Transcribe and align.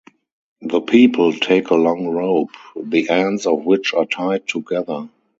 The 0.63 0.81
people 0.81 1.31
take 1.31 1.69
a 1.69 1.75
long 1.75 2.07
rope, 2.07 2.49
the 2.75 3.07
ends 3.11 3.45
of 3.45 3.65
which 3.65 3.93
are 3.93 4.05
tied 4.07 4.47
together. 4.47 5.09